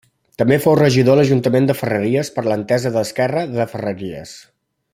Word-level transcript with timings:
També 0.41 0.55
fou 0.61 0.77
regidor 0.77 1.15
a 1.15 1.17
l'Ajuntament 1.19 1.67
de 1.71 1.75
Ferreries 1.81 2.33
per 2.39 2.45
l'Entesa 2.47 2.93
de 2.97 2.99
l'Esquerra 3.01 3.45
de 3.53 3.69
Ferreries. 3.75 4.35